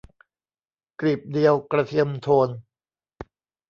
[0.99, 2.49] กลีบเดียวกระเทียมโทน